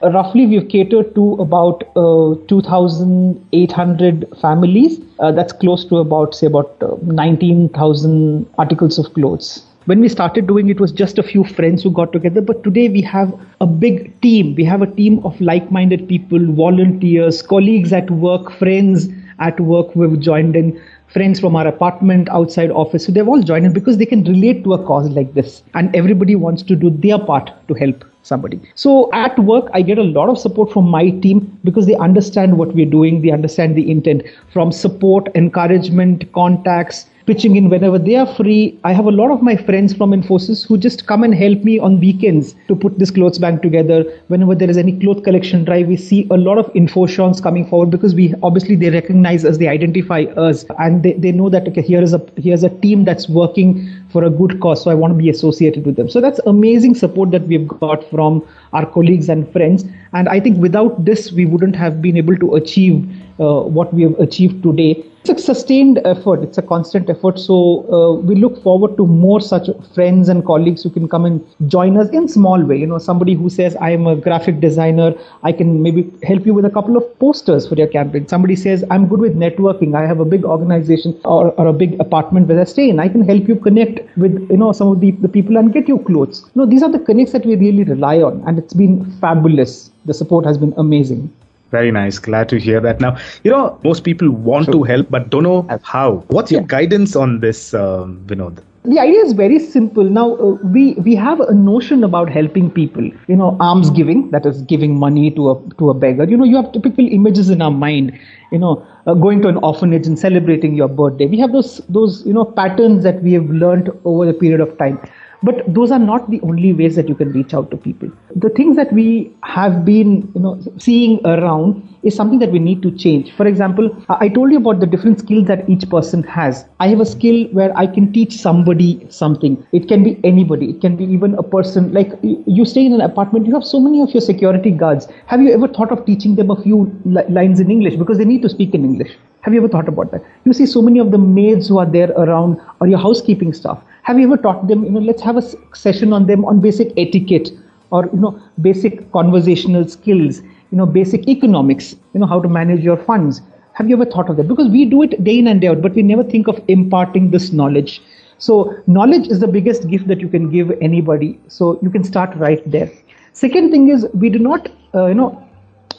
Roughly 0.00 0.46
we've 0.46 0.68
catered 0.68 1.14
to 1.16 1.32
about 1.34 1.82
uh, 1.96 2.36
2,800 2.46 4.26
families. 4.40 5.00
Uh, 5.18 5.32
that's 5.32 5.52
close 5.52 5.84
to 5.86 5.96
about, 5.98 6.36
say, 6.36 6.46
about 6.46 6.76
uh, 6.80 6.94
19,000 7.02 8.46
articles 8.58 8.98
of 8.98 9.12
clothes. 9.14 9.64
When 9.86 10.00
we 10.00 10.08
started 10.08 10.46
doing 10.46 10.68
it, 10.68 10.78
was 10.78 10.92
just 10.92 11.18
a 11.18 11.22
few 11.22 11.42
friends 11.42 11.82
who 11.82 11.90
got 11.90 12.12
together. 12.12 12.40
But 12.40 12.62
today 12.62 12.88
we 12.88 13.02
have 13.02 13.32
a 13.60 13.66
big 13.66 14.20
team. 14.20 14.54
We 14.54 14.64
have 14.64 14.82
a 14.82 14.86
team 14.86 15.18
of 15.24 15.40
like 15.40 15.72
minded 15.72 16.08
people, 16.08 16.38
volunteers, 16.52 17.42
colleagues 17.42 17.92
at 17.92 18.08
work, 18.10 18.52
friends 18.52 19.08
at 19.40 19.58
work 19.58 19.92
who 19.92 20.02
have 20.02 20.20
joined 20.20 20.54
in 20.54 20.80
friends 21.08 21.40
from 21.40 21.56
our 21.56 21.66
apartment, 21.66 22.28
outside 22.30 22.70
office. 22.70 23.06
So 23.06 23.12
they've 23.12 23.26
all 23.26 23.42
joined 23.42 23.66
in 23.66 23.72
because 23.72 23.98
they 23.98 24.06
can 24.06 24.24
relate 24.24 24.64
to 24.64 24.74
a 24.74 24.86
cause 24.86 25.08
like 25.08 25.34
this. 25.34 25.62
And 25.74 25.94
everybody 25.94 26.34
wants 26.34 26.62
to 26.64 26.76
do 26.76 26.90
their 26.90 27.18
part 27.18 27.50
to 27.68 27.74
help 27.74 28.04
somebody. 28.22 28.60
So 28.74 29.10
at 29.12 29.38
work, 29.38 29.70
I 29.72 29.82
get 29.82 29.98
a 29.98 30.02
lot 30.02 30.28
of 30.28 30.38
support 30.38 30.72
from 30.72 30.88
my 30.88 31.10
team 31.10 31.58
because 31.64 31.86
they 31.86 31.96
understand 31.96 32.58
what 32.58 32.74
we're 32.74 32.90
doing, 32.90 33.22
they 33.22 33.30
understand 33.30 33.76
the 33.76 33.90
intent 33.90 34.22
from 34.52 34.70
support, 34.70 35.28
encouragement, 35.34 36.30
contacts, 36.32 37.06
pitching 37.28 37.56
in 37.56 37.68
whenever 37.68 37.98
they 37.98 38.16
are 38.16 38.26
free. 38.34 38.80
I 38.84 38.92
have 38.94 39.04
a 39.04 39.10
lot 39.10 39.30
of 39.30 39.42
my 39.42 39.54
friends 39.54 39.94
from 39.94 40.12
Infosys 40.12 40.66
who 40.66 40.78
just 40.78 41.06
come 41.06 41.22
and 41.22 41.34
help 41.34 41.62
me 41.62 41.78
on 41.78 42.00
weekends 42.00 42.54
to 42.68 42.74
put 42.74 42.98
this 42.98 43.10
clothes 43.10 43.38
bank 43.38 43.60
together. 43.60 43.98
Whenever 44.28 44.54
there 44.54 44.70
is 44.70 44.78
any 44.78 44.98
cloth 44.98 45.22
collection 45.24 45.64
drive, 45.64 45.88
we 45.88 45.96
see 45.96 46.26
a 46.30 46.38
lot 46.38 46.56
of 46.56 46.72
Infoscions 46.72 47.42
coming 47.42 47.66
forward 47.68 47.90
because 47.90 48.14
we 48.14 48.34
obviously 48.42 48.76
they 48.76 48.88
recognize 48.88 49.44
us, 49.44 49.58
they 49.58 49.68
identify 49.68 50.22
us, 50.48 50.64
and 50.78 51.02
they, 51.02 51.12
they 51.12 51.30
know 51.30 51.50
that 51.50 51.68
okay, 51.68 51.82
here 51.82 52.02
is 52.02 52.14
a 52.14 52.26
here's 52.36 52.64
a 52.64 52.70
team 52.80 53.04
that's 53.04 53.28
working 53.28 53.86
for 54.10 54.24
a 54.24 54.30
good 54.30 54.60
cause. 54.60 54.82
So 54.82 54.90
I 54.90 54.94
want 54.94 55.12
to 55.12 55.18
be 55.18 55.30
associated 55.30 55.84
with 55.84 55.96
them. 55.96 56.08
So 56.08 56.20
that's 56.20 56.40
amazing 56.46 56.94
support 56.94 57.30
that 57.32 57.42
we've 57.42 57.68
got 57.68 58.08
from 58.10 58.46
our 58.72 58.86
colleagues 58.86 59.28
and 59.28 59.50
friends. 59.52 59.84
And 60.12 60.28
I 60.28 60.40
think 60.40 60.58
without 60.58 61.04
this, 61.04 61.32
we 61.32 61.46
wouldn't 61.46 61.76
have 61.76 62.00
been 62.00 62.16
able 62.16 62.36
to 62.36 62.54
achieve 62.54 63.08
uh, 63.40 63.60
what 63.62 63.92
we 63.92 64.02
have 64.02 64.18
achieved 64.18 64.62
today 64.62 65.04
it's 65.28 65.42
a 65.42 65.54
sustained 65.54 66.00
effort. 66.04 66.42
It's 66.42 66.58
a 66.58 66.62
constant 66.62 67.10
effort. 67.10 67.38
So 67.38 67.84
uh, 67.92 68.12
we 68.20 68.34
look 68.34 68.62
forward 68.62 68.96
to 68.96 69.06
more 69.06 69.40
such 69.40 69.68
friends 69.94 70.28
and 70.28 70.44
colleagues 70.44 70.82
who 70.82 70.90
can 70.90 71.08
come 71.08 71.24
and 71.24 71.44
join 71.66 71.96
us 71.96 72.08
in 72.10 72.28
small 72.28 72.62
way. 72.62 72.78
You 72.78 72.86
know, 72.86 72.98
somebody 72.98 73.34
who 73.34 73.50
says 73.50 73.76
I 73.76 73.90
am 73.90 74.06
a 74.06 74.16
graphic 74.16 74.60
designer, 74.60 75.14
I 75.42 75.52
can 75.52 75.82
maybe 75.82 76.10
help 76.22 76.46
you 76.46 76.54
with 76.54 76.64
a 76.64 76.70
couple 76.70 76.96
of 76.96 77.18
posters 77.18 77.66
for 77.68 77.74
your 77.74 77.88
campaign. 77.88 78.28
Somebody 78.28 78.56
says 78.56 78.84
I'm 78.90 79.08
good 79.08 79.20
with 79.20 79.36
networking. 79.36 79.94
I 79.94 80.06
have 80.06 80.20
a 80.20 80.24
big 80.24 80.44
organization 80.44 81.18
or, 81.24 81.52
or 81.52 81.66
a 81.66 81.72
big 81.72 82.00
apartment 82.00 82.48
where 82.48 82.60
I 82.60 82.64
stay 82.64 82.88
in. 82.88 83.00
I 83.00 83.08
can 83.08 83.22
help 83.22 83.48
you 83.48 83.56
connect 83.56 83.97
with 84.16 84.46
you 84.50 84.56
know 84.56 84.72
some 84.72 84.88
of 84.88 85.00
the, 85.00 85.10
the 85.12 85.28
people 85.28 85.56
and 85.56 85.72
get 85.72 85.88
you 85.88 85.98
clothes. 86.00 86.42
You 86.54 86.62
know, 86.62 86.66
these 86.66 86.82
are 86.82 86.90
the 86.90 86.98
connects 86.98 87.32
that 87.32 87.44
we 87.46 87.56
really 87.56 87.84
rely 87.84 88.20
on, 88.22 88.42
and 88.46 88.58
it's 88.58 88.74
been 88.74 89.04
fabulous. 89.20 89.90
The 90.04 90.14
support 90.14 90.46
has 90.46 90.58
been 90.58 90.74
amazing. 90.76 91.30
Very 91.70 91.90
nice. 91.90 92.18
Glad 92.18 92.48
to 92.48 92.58
hear 92.58 92.80
that. 92.80 93.00
Now, 93.00 93.18
you 93.44 93.50
know, 93.50 93.78
most 93.84 94.02
people 94.02 94.30
want 94.30 94.72
to 94.72 94.84
help 94.84 95.10
but 95.10 95.28
don't 95.28 95.42
know 95.42 95.66
how. 95.82 96.24
What's 96.28 96.50
your 96.50 96.62
yeah. 96.62 96.66
guidance 96.66 97.14
on 97.14 97.40
this, 97.40 97.74
um, 97.74 98.22
Vinod? 98.26 98.62
The 98.88 98.98
idea 98.98 99.20
is 99.22 99.32
very 99.32 99.58
simple. 99.58 100.04
Now 100.04 100.34
uh, 100.36 100.56
we 100.76 100.94
we 101.06 101.14
have 101.14 101.40
a 101.40 101.54
notion 101.54 102.04
about 102.04 102.30
helping 102.30 102.70
people. 102.70 103.10
You 103.26 103.36
know 103.36 103.56
alms 103.60 103.90
giving 103.90 104.30
that 104.30 104.46
is 104.46 104.62
giving 104.62 104.98
money 104.98 105.30
to 105.38 105.50
a 105.50 105.54
to 105.78 105.90
a 105.90 105.94
beggar. 105.94 106.24
You 106.24 106.36
know 106.36 106.44
you 106.44 106.56
have 106.56 106.72
typical 106.72 107.06
images 107.18 107.50
in 107.50 107.62
our 107.62 107.70
mind. 107.70 108.18
You 108.52 108.58
know 108.58 108.86
uh, 109.06 109.14
going 109.14 109.42
to 109.42 109.48
an 109.48 109.56
orphanage 109.58 110.06
and 110.06 110.18
celebrating 110.18 110.74
your 110.74 110.88
birthday. 110.88 111.26
We 111.26 111.38
have 111.40 111.52
those 111.52 111.78
those 111.98 112.26
you 112.26 112.32
know 112.32 112.44
patterns 112.44 113.02
that 113.04 113.22
we 113.22 113.32
have 113.34 113.50
learned 113.50 113.90
over 114.04 114.26
the 114.26 114.32
period 114.32 114.60
of 114.60 114.76
time 114.78 114.98
but 115.42 115.62
those 115.72 115.90
are 115.90 115.98
not 115.98 116.30
the 116.30 116.40
only 116.42 116.72
ways 116.72 116.96
that 116.96 117.08
you 117.08 117.14
can 117.14 117.32
reach 117.32 117.54
out 117.54 117.70
to 117.70 117.76
people. 117.76 118.10
The 118.34 118.48
things 118.50 118.76
that 118.76 118.92
we 118.92 119.32
have 119.44 119.84
been, 119.84 120.30
you 120.34 120.40
know, 120.40 120.60
seeing 120.78 121.20
around 121.24 121.84
is 122.02 122.14
something 122.14 122.38
that 122.38 122.50
we 122.50 122.58
need 122.58 122.82
to 122.82 122.90
change. 122.90 123.32
For 123.32 123.46
example, 123.46 123.90
I 124.08 124.28
told 124.28 124.50
you 124.50 124.58
about 124.58 124.80
the 124.80 124.86
different 124.86 125.20
skills 125.20 125.46
that 125.46 125.68
each 125.68 125.88
person 125.88 126.22
has. 126.24 126.64
I 126.80 126.88
have 126.88 127.00
a 127.00 127.06
skill 127.06 127.46
where 127.48 127.76
I 127.76 127.86
can 127.86 128.12
teach 128.12 128.36
somebody 128.36 129.06
something. 129.10 129.64
It 129.72 129.88
can 129.88 130.02
be 130.04 130.20
anybody. 130.24 130.70
It 130.70 130.80
can 130.80 130.96
be 130.96 131.04
even 131.04 131.34
a 131.34 131.42
person. 131.42 131.92
Like 131.92 132.12
you 132.22 132.64
stay 132.64 132.86
in 132.86 132.92
an 132.92 133.00
apartment, 133.00 133.46
you 133.46 133.54
have 133.54 133.64
so 133.64 133.80
many 133.80 134.02
of 134.02 134.10
your 134.12 134.20
security 134.20 134.70
guards. 134.70 135.08
Have 135.26 135.40
you 135.40 135.52
ever 135.52 135.68
thought 135.68 135.92
of 135.92 136.04
teaching 136.04 136.36
them 136.36 136.50
a 136.50 136.60
few 136.62 136.92
lines 137.04 137.60
in 137.60 137.70
English 137.70 137.96
because 137.96 138.18
they 138.18 138.24
need 138.24 138.42
to 138.42 138.48
speak 138.48 138.74
in 138.74 138.84
English? 138.84 139.16
Have 139.42 139.54
you 139.54 139.60
ever 139.60 139.68
thought 139.68 139.88
about 139.88 140.10
that? 140.10 140.24
You 140.44 140.52
see 140.52 140.66
so 140.66 140.82
many 140.82 140.98
of 140.98 141.10
the 141.10 141.18
maids 141.18 141.68
who 141.68 141.78
are 141.78 141.86
there 141.86 142.10
around 142.12 142.60
or 142.80 142.88
your 142.88 142.98
housekeeping 142.98 143.52
staff. 143.52 143.82
Have 144.02 144.18
you 144.18 144.26
ever 144.26 144.36
taught 144.36 144.66
them 144.68 144.84
you 144.84 144.90
know 144.90 145.00
let's 145.00 145.22
have 145.22 145.36
a 145.36 145.42
session 145.76 146.12
on 146.12 146.26
them 146.26 146.44
on 146.44 146.60
basic 146.60 146.92
etiquette 146.96 147.50
or 147.90 148.06
you 148.06 148.18
know 148.18 148.40
basic 148.62 149.10
conversational 149.12 149.86
skills 149.88 150.40
you 150.40 150.78
know 150.78 150.86
basic 150.86 151.28
economics 151.28 151.94
you 152.14 152.20
know 152.20 152.26
how 152.26 152.40
to 152.40 152.48
manage 152.48 152.80
your 152.80 152.96
funds. 152.96 153.40
Have 153.74 153.88
you 153.88 153.94
ever 153.96 154.04
thought 154.04 154.28
of 154.28 154.36
that? 154.38 154.48
Because 154.48 154.68
we 154.68 154.84
do 154.84 155.02
it 155.02 155.22
day 155.22 155.38
in 155.38 155.46
and 155.46 155.60
day 155.60 155.68
out 155.68 155.82
but 155.82 155.94
we 155.94 156.02
never 156.02 156.24
think 156.24 156.48
of 156.48 156.60
imparting 156.68 157.30
this 157.30 157.52
knowledge. 157.52 158.02
So 158.38 158.76
knowledge 158.86 159.28
is 159.28 159.40
the 159.40 159.48
biggest 159.48 159.88
gift 159.88 160.08
that 160.08 160.20
you 160.20 160.28
can 160.28 160.50
give 160.50 160.72
anybody. 160.80 161.38
So 161.48 161.78
you 161.82 161.90
can 161.90 162.02
start 162.02 162.34
right 162.36 162.62
there. 162.70 162.90
Second 163.32 163.70
thing 163.70 163.88
is 163.88 164.06
we 164.14 164.30
do 164.30 164.38
not 164.38 164.68
uh, 164.94 165.06
you 165.06 165.14
know 165.14 165.47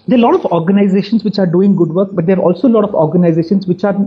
there 0.10 0.20
are 0.20 0.22
a 0.22 0.26
lot 0.28 0.36
of 0.36 0.46
organizations 0.60 1.24
which 1.24 1.40
are 1.40 1.48
doing 1.58 1.76
good 1.76 1.90
work 2.00 2.10
but 2.14 2.26
there 2.26 2.38
are 2.38 2.46
also 2.52 2.68
a 2.68 2.74
lot 2.78 2.84
of 2.84 2.94
organizations 2.94 3.68
which 3.68 3.84
are 3.84 3.98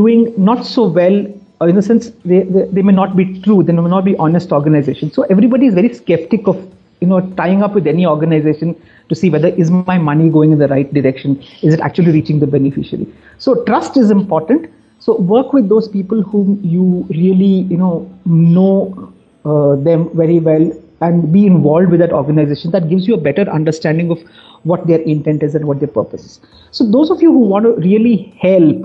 doing 0.00 0.32
not 0.36 0.64
so 0.66 0.86
well 0.86 1.18
in 1.66 1.76
a 1.76 1.82
sense, 1.82 2.10
they, 2.24 2.42
they, 2.44 2.64
they, 2.66 2.82
may 2.82 2.92
not 2.92 3.16
be 3.16 3.40
true, 3.40 3.62
they 3.62 3.72
may 3.72 3.82
not 3.82 4.04
be 4.04 4.16
honest 4.16 4.52
organizations. 4.52 5.14
So 5.14 5.22
everybody 5.24 5.66
is 5.66 5.74
very 5.74 5.92
skeptic 5.92 6.46
of 6.46 6.56
you 7.00 7.06
know 7.06 7.20
tying 7.36 7.62
up 7.62 7.74
with 7.74 7.86
any 7.86 8.06
organization 8.06 8.80
to 9.08 9.14
see 9.14 9.30
whether 9.30 9.48
is 9.48 9.70
my 9.70 9.98
money 9.98 10.28
going 10.28 10.52
in 10.52 10.58
the 10.58 10.68
right 10.68 10.92
direction, 10.92 11.42
is 11.62 11.74
it 11.74 11.80
actually 11.80 12.12
reaching 12.12 12.38
the 12.38 12.46
beneficiary. 12.46 13.06
So 13.38 13.64
trust 13.64 13.96
is 13.96 14.10
important. 14.10 14.70
So 15.00 15.16
work 15.16 15.52
with 15.52 15.68
those 15.68 15.88
people 15.88 16.22
whom 16.22 16.60
you 16.62 17.06
really 17.10 17.66
you 17.72 17.76
know 17.76 18.08
know 18.24 19.12
uh, 19.44 19.76
them 19.76 20.10
very 20.16 20.38
well 20.38 20.72
and 21.00 21.32
be 21.32 21.46
involved 21.46 21.90
with 21.90 22.00
that 22.00 22.12
organization. 22.12 22.70
That 22.70 22.88
gives 22.88 23.06
you 23.06 23.14
a 23.14 23.20
better 23.20 23.48
understanding 23.48 24.10
of 24.10 24.22
what 24.64 24.86
their 24.86 25.00
intent 25.00 25.42
is 25.42 25.54
and 25.54 25.66
what 25.66 25.78
their 25.78 25.88
purpose 25.88 26.24
is. 26.24 26.40
So 26.70 26.90
those 26.90 27.10
of 27.10 27.22
you 27.22 27.32
who 27.32 27.38
want 27.38 27.64
to 27.64 27.72
really 27.74 28.34
help, 28.40 28.76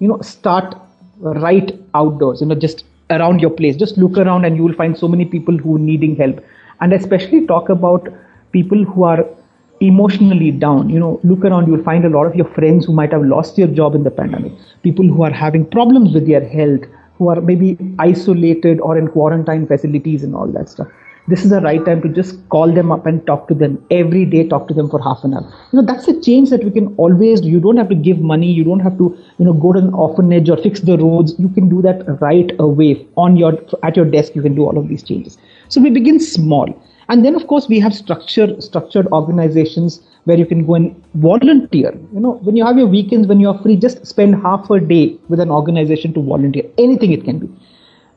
you 0.00 0.08
know, 0.08 0.20
start 0.20 0.74
right 1.20 1.78
outdoors 1.94 2.40
you 2.40 2.46
know 2.46 2.54
just 2.54 2.84
around 3.10 3.40
your 3.40 3.50
place 3.50 3.76
just 3.76 3.98
look 3.98 4.16
around 4.16 4.44
and 4.44 4.56
you 4.56 4.62
will 4.62 4.74
find 4.74 4.96
so 4.96 5.08
many 5.08 5.24
people 5.24 5.56
who 5.56 5.76
are 5.76 5.78
needing 5.78 6.16
help 6.16 6.42
and 6.80 6.92
especially 6.92 7.46
talk 7.46 7.68
about 7.68 8.08
people 8.52 8.84
who 8.84 9.02
are 9.02 9.26
emotionally 9.80 10.50
down 10.50 10.88
you 10.88 10.98
know 10.98 11.20
look 11.24 11.44
around 11.44 11.66
you'll 11.66 11.82
find 11.82 12.04
a 12.04 12.08
lot 12.08 12.24
of 12.24 12.34
your 12.34 12.48
friends 12.54 12.86
who 12.86 12.92
might 12.92 13.12
have 13.12 13.22
lost 13.24 13.56
their 13.56 13.66
job 13.66 13.94
in 13.94 14.02
the 14.02 14.10
pandemic 14.10 14.52
people 14.82 15.06
who 15.06 15.22
are 15.22 15.30
having 15.30 15.64
problems 15.66 16.12
with 16.14 16.26
their 16.26 16.46
health 16.46 16.80
who 17.18 17.28
are 17.28 17.40
maybe 17.40 17.76
isolated 17.98 18.80
or 18.80 18.96
in 18.96 19.08
quarantine 19.08 19.66
facilities 19.66 20.22
and 20.24 20.34
all 20.34 20.46
that 20.46 20.68
stuff 20.68 20.88
this 21.30 21.44
is 21.44 21.50
the 21.50 21.60
right 21.60 21.84
time 21.84 22.02
to 22.02 22.08
just 22.08 22.36
call 22.48 22.72
them 22.72 22.90
up 22.90 23.06
and 23.06 23.24
talk 23.26 23.46
to 23.48 23.54
them 23.54 23.82
every 23.90 24.24
day, 24.24 24.46
talk 24.48 24.66
to 24.68 24.74
them 24.74 24.90
for 24.90 25.00
half 25.02 25.22
an 25.22 25.34
hour. 25.34 25.44
You 25.72 25.80
know, 25.80 25.86
that's 25.86 26.08
a 26.08 26.20
change 26.20 26.50
that 26.50 26.64
we 26.64 26.70
can 26.70 26.94
always. 26.96 27.42
You 27.42 27.60
don't 27.60 27.76
have 27.76 27.88
to 27.88 27.94
give 27.94 28.18
money. 28.18 28.50
You 28.50 28.64
don't 28.64 28.80
have 28.80 28.98
to, 28.98 29.16
you 29.38 29.44
know, 29.44 29.52
go 29.52 29.72
to 29.72 29.78
an 29.78 29.94
orphanage 29.94 30.50
or 30.50 30.56
fix 30.56 30.80
the 30.80 30.98
roads. 30.98 31.34
You 31.38 31.48
can 31.48 31.68
do 31.68 31.80
that 31.82 32.04
right 32.20 32.50
away 32.58 33.06
on 33.16 33.36
your, 33.36 33.58
at 33.82 33.96
your 33.96 34.04
desk. 34.04 34.34
You 34.34 34.42
can 34.42 34.54
do 34.54 34.64
all 34.64 34.76
of 34.76 34.88
these 34.88 35.02
changes. 35.02 35.38
So 35.68 35.80
we 35.80 35.90
begin 35.90 36.20
small. 36.20 36.68
And 37.08 37.24
then, 37.24 37.34
of 37.34 37.46
course, 37.46 37.68
we 37.68 37.80
have 37.80 37.94
structured, 37.94 38.62
structured 38.62 39.06
organizations 39.08 40.00
where 40.24 40.36
you 40.36 40.46
can 40.46 40.66
go 40.66 40.74
and 40.74 41.04
volunteer. 41.14 41.92
You 42.12 42.20
know, 42.20 42.32
when 42.42 42.56
you 42.56 42.64
have 42.64 42.76
your 42.76 42.86
weekends, 42.86 43.26
when 43.26 43.40
you're 43.40 43.58
free, 43.58 43.76
just 43.76 44.06
spend 44.06 44.40
half 44.42 44.70
a 44.70 44.78
day 44.78 45.16
with 45.28 45.40
an 45.40 45.50
organization 45.50 46.12
to 46.14 46.22
volunteer. 46.22 46.64
Anything 46.78 47.12
it 47.12 47.24
can 47.24 47.38
be 47.38 47.48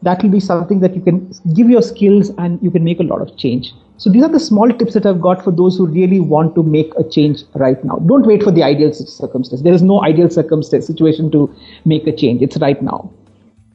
that 0.04 0.22
will 0.22 0.30
be 0.30 0.40
something 0.40 0.80
that 0.82 0.96
you 0.96 1.02
can 1.02 1.34
give 1.54 1.70
your 1.70 1.82
skills 1.82 2.30
and 2.38 2.62
you 2.62 2.70
can 2.72 2.84
make 2.84 3.00
a 3.00 3.04
lot 3.04 3.22
of 3.22 3.36
change. 3.38 3.74
So 3.98 4.10
these 4.10 4.24
are 4.24 4.30
the 4.30 4.40
small 4.40 4.70
tips 4.72 4.94
that 4.96 5.06
I've 5.06 5.22
got 5.22 5.44
for 5.44 5.52
those 5.52 5.78
who 5.78 5.88
really 5.88 6.20
want 6.20 6.56
to 6.56 6.64
make 6.64 6.92
a 6.98 7.04
change 7.08 7.44
right 7.56 7.84
now. 7.84 7.98
Don't 8.08 8.26
wait 8.26 8.44
for 8.44 8.52
the 8.52 8.64
ideal 8.64 8.94
circumstance. 8.94 9.62
There 9.62 9.74
is 9.74 9.82
no 9.82 10.04
ideal 10.04 10.30
circumstance 10.30 10.88
situation 10.88 11.32
to 11.32 11.54
make 11.86 12.06
a 12.08 12.12
change. 12.12 12.42
It's 12.42 12.58
right 12.58 12.82
now. 12.82 13.12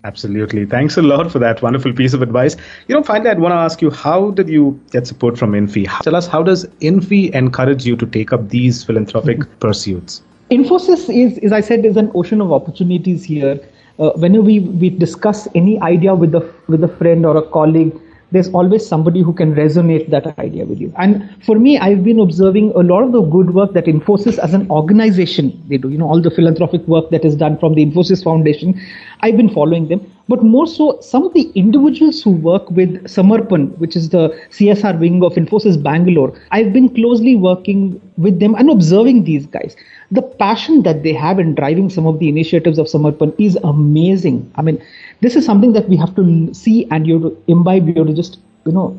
Absolutely. 0.04 0.64
Thanks 0.64 0.96
a 0.96 1.02
lot 1.02 1.30
for 1.30 1.38
that 1.40 1.60
wonderful 1.60 1.92
piece 1.92 2.14
of 2.14 2.22
advice. 2.22 2.56
You 2.86 2.94
know, 2.94 3.02
finally, 3.02 3.30
I'd 3.30 3.40
want 3.40 3.52
to 3.52 3.56
ask 3.56 3.82
you, 3.82 3.90
how 3.90 4.30
did 4.30 4.48
you 4.48 4.80
get 4.90 5.06
support 5.06 5.36
from 5.36 5.54
Infy? 5.54 5.86
Tell 6.02 6.14
us, 6.14 6.26
how 6.26 6.42
does 6.42 6.66
Infy 6.80 7.32
encourage 7.34 7.84
you 7.84 7.96
to 7.96 8.06
take 8.06 8.32
up 8.32 8.48
these 8.48 8.84
philanthropic 8.84 9.38
mm-hmm. 9.38 9.58
pursuits? 9.58 10.22
Infosys 10.50 11.14
is, 11.14 11.38
as 11.38 11.52
I 11.52 11.60
said, 11.60 11.84
is 11.84 11.96
an 11.96 12.10
ocean 12.14 12.40
of 12.40 12.52
opportunities 12.52 13.24
here 13.24 13.60
uh, 13.98 14.10
whenever 14.12 14.42
we, 14.42 14.60
we 14.60 14.90
discuss 14.90 15.48
any 15.54 15.80
idea 15.80 16.14
with 16.14 16.34
a 16.34 16.54
with 16.68 16.84
a 16.84 16.88
friend 16.88 17.26
or 17.26 17.36
a 17.36 17.42
colleague 17.42 17.92
there's 18.30 18.48
always 18.50 18.86
somebody 18.86 19.22
who 19.22 19.32
can 19.32 19.54
resonate 19.54 20.10
that 20.10 20.38
idea 20.38 20.66
with 20.66 20.78
you. 20.78 20.92
And 20.98 21.28
for 21.44 21.58
me, 21.58 21.78
I've 21.78 22.04
been 22.04 22.20
observing 22.20 22.72
a 22.72 22.80
lot 22.80 23.02
of 23.02 23.12
the 23.12 23.22
good 23.22 23.54
work 23.54 23.72
that 23.72 23.86
Infosys 23.86 24.38
as 24.38 24.52
an 24.52 24.70
organization 24.70 25.62
they 25.68 25.78
do. 25.78 25.88
You 25.88 25.98
know, 25.98 26.08
all 26.08 26.20
the 26.20 26.30
philanthropic 26.30 26.86
work 26.86 27.10
that 27.10 27.24
is 27.24 27.34
done 27.36 27.58
from 27.58 27.74
the 27.74 27.86
Infosys 27.86 28.22
Foundation. 28.22 28.78
I've 29.20 29.36
been 29.36 29.48
following 29.48 29.88
them, 29.88 30.00
but 30.28 30.42
more 30.42 30.66
so, 30.66 31.00
some 31.00 31.24
of 31.24 31.32
the 31.32 31.50
individuals 31.54 32.22
who 32.22 32.30
work 32.30 32.70
with 32.70 33.02
Samarpan, 33.04 33.76
which 33.78 33.96
is 33.96 34.10
the 34.10 34.28
CSR 34.50 34.98
wing 35.00 35.24
of 35.24 35.34
Infosys 35.34 35.82
Bangalore. 35.82 36.38
I've 36.50 36.72
been 36.72 36.94
closely 36.94 37.34
working 37.34 38.00
with 38.18 38.38
them 38.38 38.54
and 38.54 38.68
observing 38.68 39.24
these 39.24 39.46
guys. 39.46 39.74
The 40.10 40.22
passion 40.22 40.82
that 40.82 41.02
they 41.02 41.14
have 41.14 41.38
in 41.38 41.54
driving 41.54 41.88
some 41.88 42.06
of 42.06 42.18
the 42.18 42.28
initiatives 42.28 42.78
of 42.78 42.86
Samarpan 42.86 43.34
is 43.38 43.56
amazing. 43.64 44.50
I 44.56 44.62
mean 44.62 44.82
this 45.20 45.34
is 45.34 45.44
something 45.44 45.72
that 45.72 45.88
we 45.88 45.96
have 45.96 46.14
to 46.16 46.54
see 46.54 46.86
and 46.90 47.06
you 47.06 47.14
have 47.14 47.32
to 47.32 47.42
imbibe, 47.48 47.88
you 47.88 47.94
have 47.94 48.06
to 48.06 48.14
just, 48.14 48.38
you 48.66 48.72
know, 48.72 48.98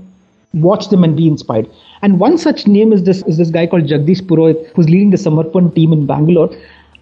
watch 0.53 0.89
them 0.89 1.03
and 1.03 1.15
be 1.15 1.27
inspired. 1.27 1.69
And 2.01 2.19
one 2.19 2.37
such 2.37 2.67
name 2.67 2.91
is 2.91 3.03
this 3.03 3.21
is 3.23 3.37
this 3.37 3.51
guy 3.51 3.67
called 3.67 3.83
Jagdish 3.83 4.21
Purohit, 4.21 4.71
who's 4.75 4.89
leading 4.89 5.11
the 5.11 5.17
Samarpan 5.17 5.73
team 5.75 5.93
in 5.93 6.05
Bangalore. 6.05 6.49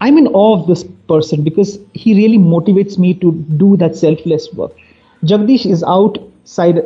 I'm 0.02 0.18
in 0.18 0.28
awe 0.28 0.60
of 0.60 0.68
this 0.68 0.84
person 1.08 1.44
because 1.44 1.80
he 1.94 2.14
really 2.16 2.38
motivates 2.38 2.98
me 2.98 3.14
to 3.16 3.32
do 3.58 3.78
that 3.78 3.96
selfless 3.96 4.54
work. 4.54 4.72
Jagdish 5.24 5.66
is 5.66 5.84
outside 5.84 6.84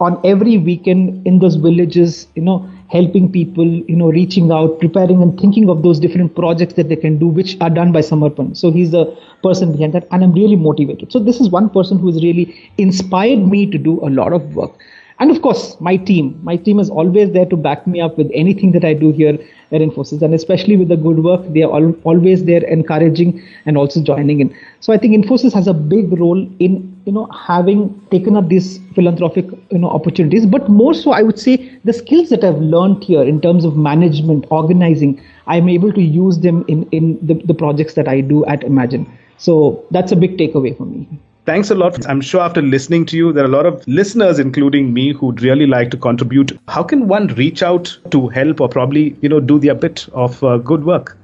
on 0.00 0.20
every 0.24 0.58
weekend 0.58 1.26
in 1.26 1.38
those 1.38 1.54
villages, 1.56 2.26
you 2.34 2.42
know, 2.42 2.68
helping 2.88 3.30
people, 3.30 3.64
you 3.64 3.96
know, 3.96 4.10
reaching 4.10 4.50
out, 4.50 4.78
preparing 4.80 5.22
and 5.22 5.38
thinking 5.38 5.68
of 5.68 5.82
those 5.82 6.00
different 6.00 6.34
projects 6.34 6.74
that 6.74 6.88
they 6.88 6.96
can 6.96 7.18
do, 7.18 7.28
which 7.28 7.56
are 7.60 7.70
done 7.70 7.92
by 7.92 8.00
Samarpan. 8.00 8.56
So 8.56 8.70
he's 8.70 8.90
the 8.90 9.16
person 9.42 9.72
behind 9.72 9.92
that, 9.92 10.06
and 10.10 10.24
I'm 10.24 10.32
really 10.32 10.56
motivated. 10.56 11.12
So 11.12 11.18
this 11.18 11.40
is 11.40 11.48
one 11.48 11.70
person 11.70 11.98
who 11.98 12.06
has 12.08 12.22
really 12.22 12.70
inspired 12.78 13.46
me 13.46 13.66
to 13.70 13.78
do 13.78 14.04
a 14.04 14.10
lot 14.10 14.32
of 14.32 14.54
work. 14.54 14.72
And 15.20 15.30
of 15.30 15.42
course, 15.42 15.80
my 15.80 15.96
team. 15.96 16.40
My 16.42 16.56
team 16.56 16.80
is 16.80 16.90
always 16.90 17.30
there 17.30 17.46
to 17.46 17.56
back 17.56 17.86
me 17.86 18.00
up 18.00 18.18
with 18.18 18.30
anything 18.34 18.72
that 18.72 18.84
I 18.84 18.94
do 18.94 19.12
here 19.12 19.38
at 19.70 19.80
Infosys, 19.80 20.22
and 20.22 20.34
especially 20.34 20.76
with 20.76 20.88
the 20.88 20.96
good 20.96 21.22
work, 21.22 21.40
they 21.52 21.62
are 21.62 21.72
al- 21.72 21.94
always 22.02 22.44
there, 22.44 22.64
encouraging 22.64 23.40
and 23.64 23.76
also 23.76 24.02
joining 24.02 24.40
in. 24.40 24.56
So 24.80 24.92
I 24.92 24.98
think 24.98 25.14
Infosys 25.14 25.52
has 25.54 25.68
a 25.68 25.74
big 25.74 26.12
role 26.18 26.48
in 26.58 26.90
you 27.06 27.12
know 27.12 27.26
having 27.26 28.00
taken 28.10 28.36
up 28.36 28.48
these 28.48 28.78
philanthropic 28.94 29.46
you 29.70 29.78
know 29.78 29.88
opportunities, 29.88 30.46
but 30.46 30.68
more 30.68 30.94
so, 30.94 31.12
I 31.12 31.22
would 31.22 31.38
say 31.38 31.56
the 31.84 31.92
skills 31.92 32.30
that 32.30 32.42
I've 32.42 32.58
learned 32.58 33.04
here 33.04 33.22
in 33.22 33.40
terms 33.40 33.64
of 33.64 33.76
management, 33.76 34.46
organizing, 34.50 35.20
I'm 35.46 35.68
able 35.68 35.92
to 35.92 36.02
use 36.02 36.40
them 36.40 36.64
in 36.66 36.88
in 36.90 37.18
the, 37.24 37.34
the 37.34 37.54
projects 37.54 37.94
that 37.94 38.08
I 38.08 38.20
do 38.20 38.44
at 38.46 38.64
Imagine. 38.64 39.06
So 39.38 39.84
that's 39.92 40.10
a 40.10 40.16
big 40.16 40.38
takeaway 40.38 40.76
for 40.76 40.86
me. 40.86 41.08
Thanks 41.46 41.70
a 41.70 41.74
lot. 41.74 42.06
I'm 42.08 42.22
sure 42.22 42.40
after 42.40 42.62
listening 42.62 43.04
to 43.06 43.18
you, 43.18 43.30
there 43.30 43.44
are 43.44 43.46
a 43.46 43.50
lot 43.50 43.66
of 43.66 43.86
listeners, 43.86 44.38
including 44.38 44.94
me, 44.94 45.12
who'd 45.12 45.42
really 45.42 45.66
like 45.66 45.90
to 45.90 45.98
contribute. 45.98 46.58
How 46.68 46.82
can 46.82 47.06
one 47.06 47.26
reach 47.28 47.62
out 47.62 47.98
to 48.12 48.28
help 48.28 48.62
or 48.62 48.68
probably, 48.68 49.14
you 49.20 49.28
know, 49.28 49.40
do 49.40 49.58
their 49.58 49.74
bit 49.74 50.08
of 50.14 50.42
uh, 50.42 50.56
good 50.56 50.84
work? 50.84 51.18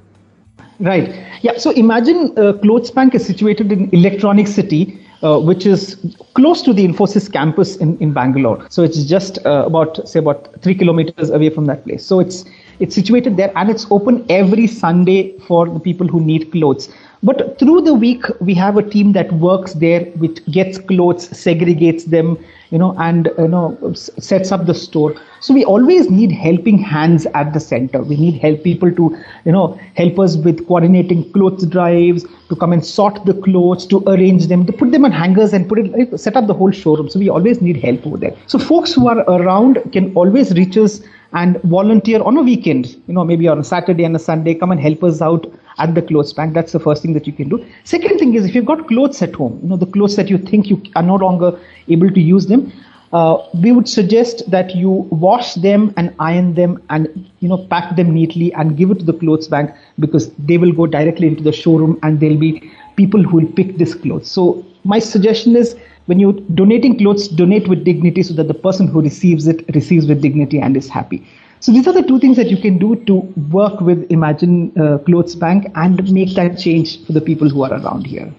Right. 0.79 1.15
Yeah. 1.41 1.57
So 1.57 1.71
imagine 1.71 2.37
uh, 2.37 2.53
Clothes 2.53 2.91
Bank 2.91 3.15
is 3.15 3.25
situated 3.25 3.71
in 3.71 3.89
Electronic 3.93 4.47
City, 4.47 4.99
uh, 5.23 5.39
which 5.39 5.65
is 5.65 5.97
close 6.35 6.61
to 6.63 6.73
the 6.73 6.87
Infosys 6.87 7.31
campus 7.31 7.77
in, 7.77 7.97
in 7.97 8.13
Bangalore. 8.13 8.63
So 8.69 8.83
it's 8.83 9.03
just 9.05 9.43
uh, 9.43 9.63
about, 9.65 10.07
say, 10.07 10.19
about 10.19 10.61
three 10.61 10.75
kilometers 10.75 11.31
away 11.31 11.49
from 11.49 11.65
that 11.65 11.83
place. 11.83 12.05
So 12.05 12.19
it's 12.19 12.45
it's 12.79 12.95
situated 12.95 13.37
there 13.37 13.51
and 13.55 13.69
it's 13.69 13.85
open 13.91 14.25
every 14.29 14.65
Sunday 14.65 15.37
for 15.39 15.67
the 15.67 15.79
people 15.79 16.07
who 16.07 16.19
need 16.19 16.51
clothes. 16.51 16.89
But 17.23 17.59
through 17.59 17.81
the 17.81 17.93
week, 17.93 18.25
we 18.39 18.55
have 18.55 18.77
a 18.77 18.81
team 18.81 19.11
that 19.11 19.31
works 19.33 19.73
there, 19.73 20.05
which 20.21 20.43
gets 20.47 20.79
clothes, 20.79 21.29
segregates 21.29 22.05
them, 22.05 22.43
you 22.71 22.79
know, 22.79 22.95
and 22.97 23.29
you 23.37 23.47
know 23.47 23.93
sets 23.93 24.51
up 24.51 24.65
the 24.65 24.73
store. 24.73 25.15
So 25.39 25.53
we 25.53 25.63
always 25.63 26.09
need 26.09 26.31
helping 26.31 26.79
hands 26.79 27.27
at 27.35 27.53
the 27.53 27.59
center. 27.59 28.01
We 28.01 28.17
need 28.17 28.41
help 28.41 28.63
people 28.63 28.91
to, 28.91 29.17
you 29.45 29.51
know, 29.51 29.79
help 29.95 30.17
us 30.19 30.37
with 30.37 30.67
coordinating 30.67 31.31
clothes 31.31 31.67
drives, 31.67 32.25
to 32.49 32.55
come 32.55 32.73
and 32.73 32.83
sort 32.83 33.23
the 33.25 33.35
clothes, 33.35 33.85
to 33.87 34.03
arrange 34.07 34.47
them, 34.47 34.65
to 34.65 34.73
put 34.73 34.91
them 34.91 35.05
on 35.05 35.11
hangers 35.11 35.53
and 35.53 35.69
put 35.69 35.77
it, 35.79 36.19
set 36.19 36.35
up 36.35 36.47
the 36.47 36.55
whole 36.55 36.71
showroom. 36.71 37.09
So 37.09 37.19
we 37.19 37.29
always 37.29 37.61
need 37.61 37.77
help 37.77 38.05
over 38.07 38.17
there. 38.17 38.35
So 38.47 38.57
folks 38.57 38.93
who 38.93 39.07
are 39.07 39.19
around 39.29 39.77
can 39.91 40.11
always 40.15 40.53
reach 40.53 40.75
us 40.75 41.01
and 41.33 41.61
volunteer 41.61 42.21
on 42.23 42.35
a 42.37 42.41
weekend, 42.41 42.95
you 43.07 43.13
know, 43.13 43.23
maybe 43.23 43.47
on 43.47 43.59
a 43.59 43.63
Saturday 43.63 44.05
and 44.05 44.15
a 44.15 44.19
Sunday, 44.19 44.55
come 44.55 44.71
and 44.71 44.81
help 44.81 45.03
us 45.03 45.21
out 45.21 45.45
at 45.77 45.95
the 45.95 46.01
clothes 46.01 46.33
bank. 46.33 46.53
That's 46.53 46.71
the 46.71 46.79
first 46.79 47.01
thing 47.01 47.13
that 47.13 47.27
you 47.27 47.33
can 47.33 47.49
do. 47.49 47.65
Second 47.83 48.17
thing 48.17 48.33
is 48.35 48.45
if 48.45 48.55
you've 48.55 48.65
got 48.65 48.87
clothes 48.87 49.21
at 49.21 49.35
home, 49.35 49.59
you 49.63 49.69
know, 49.69 49.77
the 49.77 49.85
clothes 49.85 50.15
that 50.15 50.29
you 50.29 50.37
think 50.37 50.67
you 50.67 50.81
are 50.95 51.03
no 51.03 51.15
longer 51.15 51.59
able 51.87 52.09
to 52.09 52.21
use 52.21 52.47
them, 52.47 52.71
uh, 53.13 53.37
we 53.61 53.71
would 53.71 53.89
suggest 53.89 54.49
that 54.49 54.75
you 54.75 54.89
wash 54.89 55.55
them 55.55 55.93
and 55.97 56.13
iron 56.19 56.53
them 56.53 56.81
and 56.89 57.29
you 57.39 57.49
know 57.49 57.57
pack 57.69 57.95
them 57.97 58.13
neatly 58.13 58.53
and 58.53 58.77
give 58.77 58.89
it 58.89 58.99
to 58.99 59.05
the 59.05 59.13
clothes 59.13 59.49
bank 59.49 59.71
because 59.99 60.31
they 60.35 60.57
will 60.57 60.71
go 60.71 60.87
directly 60.87 61.27
into 61.27 61.43
the 61.43 61.51
showroom 61.51 61.99
and 62.03 62.21
there'll 62.21 62.37
be 62.37 62.71
people 62.95 63.21
who 63.21 63.37
will 63.37 63.51
pick 63.53 63.77
this 63.77 63.93
clothes. 63.93 64.31
So 64.31 64.65
my 64.85 64.99
suggestion 64.99 65.55
is 65.55 65.75
when 66.05 66.19
you're 66.19 66.33
donating 66.33 66.97
clothes, 66.97 67.27
donate 67.27 67.67
with 67.67 67.83
dignity 67.83 68.23
so 68.23 68.33
that 68.35 68.47
the 68.47 68.53
person 68.53 68.87
who 68.87 69.01
receives 69.01 69.47
it 69.47 69.63
receives 69.75 70.07
with 70.07 70.21
dignity 70.21 70.59
and 70.59 70.77
is 70.77 70.89
happy. 70.89 71.27
So 71.61 71.71
these 71.71 71.87
are 71.87 71.93
the 71.93 72.01
two 72.01 72.19
things 72.19 72.37
that 72.37 72.49
you 72.49 72.57
can 72.57 72.79
do 72.79 72.95
to 73.05 73.17
work 73.51 73.81
with 73.81 74.11
Imagine 74.11 74.71
uh, 74.79 74.97
Clothes 74.97 75.35
Bank 75.35 75.67
and 75.75 76.11
make 76.11 76.33
that 76.33 76.57
change 76.57 77.05
for 77.05 77.13
the 77.13 77.21
people 77.21 77.49
who 77.49 77.61
are 77.61 77.71
around 77.71 78.07
here. 78.07 78.33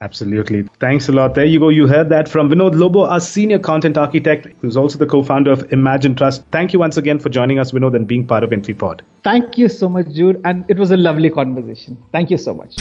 Absolutely. 0.00 0.64
Thanks 0.80 1.08
a 1.08 1.12
lot. 1.12 1.36
There 1.36 1.44
you 1.44 1.60
go. 1.60 1.68
You 1.68 1.86
heard 1.86 2.08
that 2.08 2.28
from 2.28 2.50
Vinod 2.50 2.74
Lobo, 2.74 3.04
our 3.04 3.20
senior 3.20 3.60
content 3.60 3.96
architect, 3.96 4.48
who's 4.60 4.76
also 4.76 4.98
the 4.98 5.06
co-founder 5.06 5.52
of 5.52 5.72
Imagine 5.72 6.16
Trust. 6.16 6.44
Thank 6.50 6.72
you 6.72 6.80
once 6.80 6.96
again 6.96 7.20
for 7.20 7.28
joining 7.28 7.60
us, 7.60 7.70
Vinod, 7.70 7.94
and 7.94 8.08
being 8.08 8.26
part 8.26 8.42
of 8.42 8.50
InfyPod. 8.50 9.02
Thank 9.22 9.56
you 9.56 9.68
so 9.68 9.88
much, 9.88 10.08
Jude. 10.12 10.40
And 10.44 10.64
it 10.68 10.78
was 10.78 10.90
a 10.90 10.96
lovely 10.96 11.30
conversation. 11.30 11.96
Thank 12.10 12.30
you 12.30 12.38
so 12.38 12.54
much. 12.54 12.74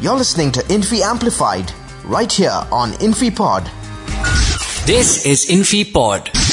You're 0.00 0.16
listening 0.16 0.50
to 0.52 0.72
Infy 0.72 1.02
Amplified 1.02 1.72
right 2.04 2.30
here 2.30 2.62
on 2.72 2.90
InfyPod. 2.94 3.64
This 4.86 5.24
is 5.24 5.46
InfyPod. 5.46 6.45